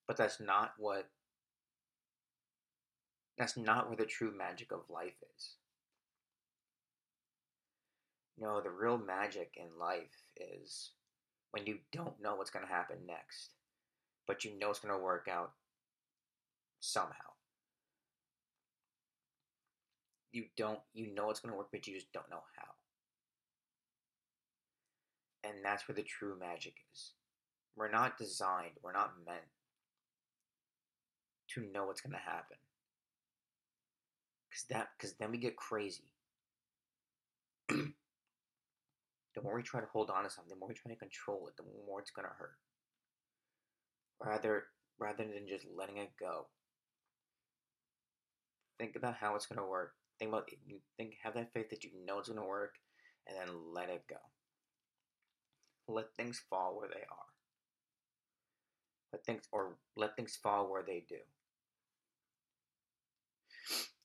But 0.08 0.18
that's 0.18 0.40
not 0.40 0.74
what 0.78 1.10
that's 3.38 3.58
not 3.58 3.88
where 3.88 3.98
the 3.98 4.06
true 4.06 4.34
magic 4.38 4.72
of 4.72 4.82
life 4.90 5.24
is 5.36 5.56
no 8.40 8.62
the 8.62 8.70
real 8.70 8.98
magic 8.98 9.54
in 9.58 9.68
life 9.80 10.24
is 10.38 10.92
when 11.52 11.66
you 11.66 11.78
don't 11.92 12.22
know 12.22 12.36
what's 12.36 12.52
going 12.52 12.66
to 12.66 12.72
happen 12.72 12.98
next 13.06 13.52
but 14.28 14.46
you 14.46 14.58
know 14.58 14.70
it's 14.70 14.80
going 14.80 14.94
to 14.94 15.04
work 15.04 15.28
out 15.30 15.52
somehow. 16.80 17.14
You 20.32 20.46
don't 20.56 20.80
you 20.94 21.14
know 21.14 21.30
it's 21.30 21.40
going 21.40 21.52
to 21.52 21.58
work 21.58 21.68
but 21.72 21.88
you 21.88 21.94
just 21.94 22.12
don't 22.14 22.30
know 22.30 22.44
how. 22.58 22.68
And 25.44 25.58
that's 25.64 25.88
where 25.88 25.96
the 25.96 26.04
true 26.04 26.38
magic 26.40 26.76
is. 26.94 27.12
We're 27.76 27.92
not 27.92 28.18
designed 28.18 28.72
we're 28.84 28.94
not 28.94 29.14
meant 29.26 29.42
to 31.50 31.62
know 31.74 31.86
what's 31.86 32.02
going 32.02 32.14
to 32.14 32.20
happen. 32.20 32.58
Because 34.50 34.66
that 34.70 34.90
because 34.98 35.14
then 35.14 35.32
we 35.32 35.38
get 35.38 35.56
crazy 35.56 36.12
the 39.36 39.42
more 39.42 39.56
we 39.56 39.64
try 39.64 39.80
to 39.80 39.88
hold 39.88 40.10
on 40.10 40.24
to 40.24 40.30
something 40.30 40.50
the 40.50 40.60
more 40.60 40.70
we 40.70 40.76
try 40.76 40.92
to 40.92 40.98
control 40.98 41.48
it 41.48 41.56
the 41.58 41.64
more 41.88 42.00
it's 42.00 42.12
to 42.12 42.22
hurt 42.22 42.58
rather 44.20 44.66
rather 45.00 45.24
than 45.24 45.48
just 45.48 45.66
letting 45.76 45.98
it 45.98 46.12
go 46.20 46.48
think 48.78 48.96
about 48.96 49.16
how 49.16 49.36
it's 49.36 49.46
to 49.48 49.64
work 49.64 49.94
Think 50.22 50.30
about. 50.30 50.50
You 50.68 50.78
think 50.98 51.16
have 51.24 51.34
that 51.34 51.52
faith 51.52 51.72
that 51.72 51.84
you 51.84 51.90
know 52.06 52.20
it's 52.20 52.30
gonna 52.30 52.46
work, 52.46 52.76
and 53.26 53.36
then 53.36 53.74
let 53.74 53.90
it 53.90 54.04
go. 54.08 54.18
Let 55.88 56.14
things 56.16 56.40
fall 56.48 56.78
where 56.78 56.88
they 56.88 57.02
are. 57.02 57.32
Let 59.12 59.26
things 59.26 59.48
or 59.52 59.78
let 59.98 60.16
things 60.16 60.36
fall 60.36 60.70
where 60.70 60.84
they 60.84 61.04
do. 61.10 61.18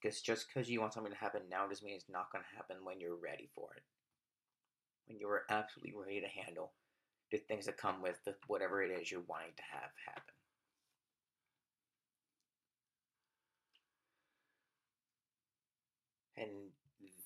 Because 0.01 0.23
just 0.23 0.47
because 0.49 0.71
you 0.71 0.81
want 0.81 0.95
something 0.95 1.13
to 1.13 1.19
happen 1.19 1.43
now 1.51 1.67
doesn't 1.67 1.85
mean 1.85 1.97
it's 1.97 2.09
not 2.09 2.33
gonna 2.33 2.45
happen 2.57 2.79
when 2.83 2.99
you're 2.99 3.15
ready 3.23 3.51
for 3.55 3.69
it. 3.77 3.83
When 5.07 5.19
you 5.19 5.29
are 5.29 5.45
absolutely 5.51 5.95
ready 5.99 6.21
to 6.21 6.27
handle 6.27 6.73
the 7.31 7.39
things 7.39 7.67
that 7.67 7.77
come 7.77 8.03
with 8.03 8.19
the, 8.25 8.35
whatever 8.47 8.83
it 8.83 8.91
is 8.91 9.11
you're 9.11 9.21
wanting 9.29 9.53
to 9.57 9.63
have 9.73 9.91
happen. 10.07 10.35
And 16.37 16.51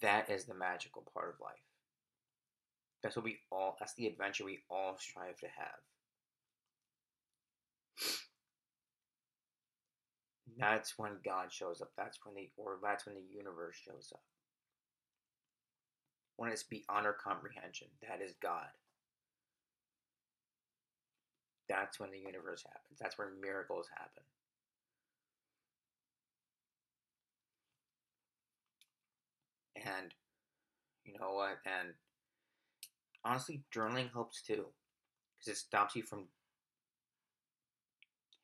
that 0.01 0.31
is 0.31 0.45
the 0.45 0.55
magical 0.55 1.05
part 1.13 1.35
of 1.35 1.41
life. 1.41 1.57
That's 3.03 3.17
what 3.17 3.25
we 3.25 3.39
all, 3.51 3.77
that's 3.79 3.95
the 3.95 4.07
adventure 4.07 4.45
we 4.45 4.61
all 4.71 4.97
strive 4.99 5.39
to 5.39 5.47
have. 5.47 5.81
That's 10.59 10.99
when 10.99 11.13
God 11.25 11.53
shows 11.53 11.81
up. 11.81 11.91
That's 11.97 12.19
when 12.25 12.35
the, 12.35 12.51
or 12.57 12.79
that's 12.83 13.07
when 13.07 13.15
the 13.15 13.25
universe 13.37 13.77
shows 13.77 14.13
up. 14.15 14.21
When 16.41 16.51
it's 16.51 16.63
beyond 16.63 17.05
our 17.05 17.13
comprehension, 17.13 17.89
that 18.01 18.23
is 18.23 18.33
God. 18.41 18.69
That's 21.69 22.01
when 22.01 22.11
the 22.11 22.19
universe 22.19 22.65
happens. 22.67 22.99
That's 22.99 23.19
where 23.19 23.29
miracles 23.43 23.89
happen. 23.95 24.23
And 29.77 30.15
you 31.05 31.13
know 31.21 31.35
what? 31.35 31.59
And 31.67 31.93
honestly, 33.23 33.61
journaling 33.71 34.11
helps 34.11 34.41
too, 34.41 34.65
because 35.39 35.59
it 35.59 35.59
stops 35.59 35.95
you 35.95 36.03
from 36.05 36.25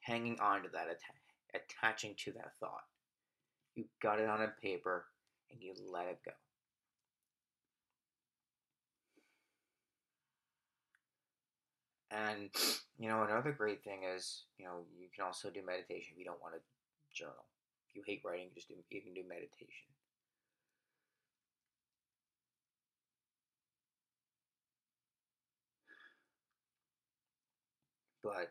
hanging 0.00 0.38
on 0.38 0.64
to 0.64 0.68
that, 0.74 0.88
att- 0.90 1.62
attaching 1.62 2.14
to 2.26 2.32
that 2.32 2.52
thought. 2.60 2.84
You 3.74 3.86
got 4.02 4.20
it 4.20 4.28
on 4.28 4.42
a 4.42 4.48
paper 4.60 5.06
and 5.50 5.62
you 5.62 5.72
let 5.90 6.08
it 6.08 6.18
go. 6.26 6.32
And 12.16 12.48
you 12.98 13.08
know, 13.08 13.24
another 13.24 13.52
great 13.52 13.84
thing 13.84 14.00
is, 14.16 14.44
you 14.58 14.64
know, 14.64 14.88
you 14.98 15.08
can 15.14 15.24
also 15.26 15.50
do 15.50 15.60
meditation 15.60 16.12
if 16.12 16.18
you 16.18 16.24
don't 16.24 16.40
want 16.40 16.54
to 16.54 16.60
journal. 17.12 17.44
If 17.88 17.94
you 17.96 18.02
hate 18.06 18.22
writing, 18.24 18.48
just 18.54 18.68
do 18.68 18.74
you 18.90 19.02
can 19.02 19.12
do 19.12 19.22
meditation. 19.28 19.92
But 28.22 28.48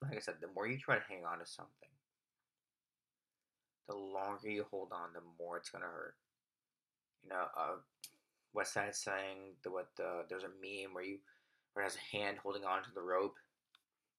like 0.00 0.16
I 0.16 0.20
said, 0.20 0.34
the 0.40 0.48
more 0.54 0.66
you 0.66 0.78
try 0.78 0.96
to 0.96 1.04
hang 1.08 1.24
on 1.24 1.38
to 1.40 1.46
something, 1.46 1.90
the 3.88 3.96
longer 3.96 4.48
you 4.48 4.64
hold 4.70 4.92
on, 4.92 5.12
the 5.12 5.20
more 5.38 5.56
it's 5.58 5.70
gonna 5.70 5.86
hurt. 5.86 6.14
You 7.24 7.30
know, 7.30 7.46
uh, 7.56 7.76
West 8.54 8.74
Side 8.74 8.94
saying 8.94 9.56
the 9.62 9.70
what 9.70 9.88
the 9.96 10.24
there's 10.28 10.44
a 10.44 10.48
meme 10.48 10.94
where 10.94 11.04
you 11.04 11.18
where 11.72 11.84
it 11.84 11.88
has 11.88 11.96
a 11.96 12.16
hand 12.16 12.38
holding 12.42 12.64
on 12.64 12.82
to 12.82 12.90
the 12.94 13.02
rope, 13.02 13.36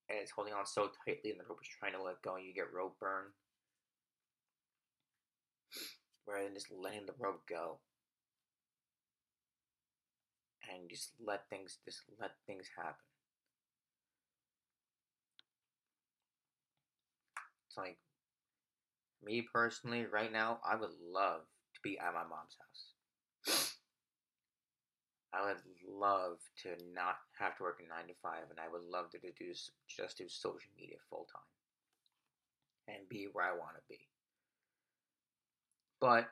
and 0.08 0.18
it's 0.18 0.32
holding 0.32 0.54
on 0.54 0.66
so 0.66 0.90
tightly, 1.04 1.30
and 1.30 1.40
the 1.40 1.44
rope 1.48 1.60
is 1.62 1.68
trying 1.68 1.92
to 1.92 2.02
let 2.02 2.22
go, 2.22 2.36
and 2.36 2.44
you 2.46 2.54
get 2.54 2.72
rope 2.72 2.96
burn. 3.00 3.32
Rather 6.26 6.44
than 6.44 6.54
just 6.54 6.70
letting 6.70 7.06
the 7.06 7.14
rope 7.18 7.42
go. 7.48 7.78
and 10.72 10.88
just 10.88 11.12
let 11.24 11.48
things 11.50 11.78
just 11.84 12.00
let 12.20 12.32
things 12.46 12.66
happen. 12.76 12.94
It's 17.68 17.76
like 17.76 17.98
me 19.24 19.46
personally, 19.52 20.06
right 20.06 20.32
now, 20.32 20.60
I 20.68 20.76
would 20.76 20.90
love 21.02 21.40
to 21.74 21.80
be 21.82 21.98
at 21.98 22.14
my 22.14 22.22
mom's 22.22 22.56
house. 22.60 23.73
I 25.34 25.44
would 25.46 25.56
love 25.88 26.38
to 26.62 26.68
not 26.94 27.16
have 27.38 27.56
to 27.56 27.64
work 27.64 27.80
a 27.84 27.88
nine 27.88 28.06
to 28.06 28.14
five, 28.22 28.44
and 28.50 28.60
I 28.60 28.70
would 28.70 28.84
love 28.88 29.10
to 29.10 29.18
do 29.18 29.30
just 29.34 30.18
do 30.18 30.28
social 30.28 30.70
media 30.78 30.96
full 31.10 31.26
time 31.32 31.42
and 32.96 33.08
be 33.08 33.28
where 33.32 33.46
I 33.46 33.52
want 33.52 33.74
to 33.76 33.82
be. 33.88 34.06
But 36.00 36.28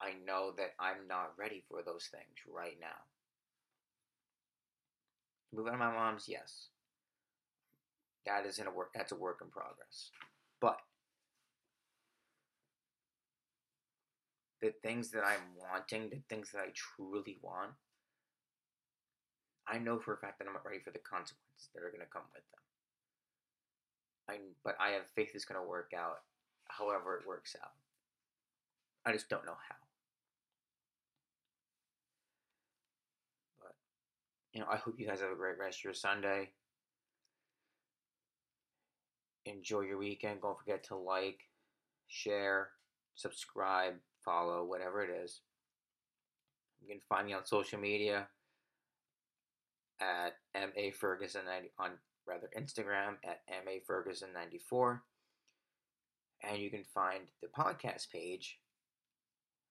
I 0.00 0.14
know 0.24 0.52
that 0.56 0.74
I'm 0.78 1.06
not 1.08 1.32
ready 1.36 1.62
for 1.68 1.82
those 1.82 2.08
things 2.10 2.38
right 2.48 2.78
now. 2.80 2.86
Moving 5.52 5.72
to 5.72 5.78
my 5.78 5.92
mom's, 5.92 6.28
yes. 6.28 6.68
That 8.26 8.46
isn't 8.46 8.66
a 8.66 8.70
work 8.70 8.90
that's 8.94 9.12
a 9.12 9.16
work 9.16 9.40
in 9.42 9.50
progress. 9.50 10.10
But 10.60 10.78
the 14.60 14.72
things 14.82 15.10
that 15.10 15.24
I'm 15.24 15.40
wanting, 15.56 16.10
the 16.10 16.22
things 16.28 16.50
that 16.52 16.60
I 16.60 16.72
truly 16.74 17.38
want, 17.42 17.72
I 19.66 19.78
know 19.78 19.98
for 19.98 20.14
a 20.14 20.16
fact 20.16 20.38
that 20.38 20.46
I'm 20.46 20.54
not 20.54 20.64
ready 20.64 20.80
for 20.80 20.90
the 20.90 20.98
consequences 20.98 21.68
that 21.74 21.82
are 21.82 21.90
going 21.90 22.00
to 22.00 22.12
come 22.12 22.22
with 22.34 22.42
them. 22.50 22.62
I, 24.28 24.38
but 24.64 24.76
I 24.80 24.90
have 24.90 25.06
faith 25.14 25.30
it's 25.34 25.44
going 25.44 25.60
to 25.60 25.66
work 25.66 25.92
out 25.96 26.20
however 26.66 27.16
it 27.16 27.26
works 27.26 27.56
out. 27.62 27.72
I 29.04 29.12
just 29.12 29.28
don't 29.28 29.46
know 29.46 29.56
how. 29.68 29.76
But, 33.60 33.74
you 34.52 34.60
know, 34.60 34.66
I 34.70 34.76
hope 34.76 34.98
you 34.98 35.06
guys 35.06 35.20
have 35.20 35.30
a 35.30 35.36
great 35.36 35.58
rest 35.58 35.80
of 35.80 35.84
your 35.84 35.94
Sunday. 35.94 36.50
Enjoy 39.46 39.80
your 39.80 39.98
weekend. 39.98 40.42
Don't 40.42 40.58
forget 40.58 40.84
to 40.84 40.96
like, 40.96 41.40
share, 42.06 42.70
subscribe, 43.14 43.94
follow, 44.24 44.64
whatever 44.64 45.02
it 45.02 45.10
is. 45.10 45.40
You 46.80 46.88
can 46.88 47.00
find 47.08 47.26
me 47.26 47.32
on 47.32 47.44
social 47.44 47.78
media 47.78 48.28
at 50.00 50.34
ma 50.54 50.90
ferguson 50.94 51.42
90 51.46 51.70
on 51.78 51.90
rather 52.26 52.48
Instagram 52.56 53.16
at 53.24 53.40
ma 53.64 53.72
ferguson 53.84 54.28
94 54.32 55.02
and 56.42 56.58
you 56.58 56.70
can 56.70 56.84
find 56.84 57.24
the 57.42 57.48
podcast 57.48 58.10
page 58.10 58.58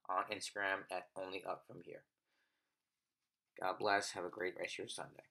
on 0.10 0.24
Instagram 0.32 0.84
at 0.92 1.08
only 1.18 1.44
up 1.48 1.64
from 1.68 1.78
here. 1.84 2.04
God 3.62 3.76
bless. 3.80 4.12
Have 4.12 4.26
a 4.26 4.30
great 4.30 4.56
rest 4.60 4.74
of 4.76 4.80
your 4.80 4.88
Sunday. 4.88 5.24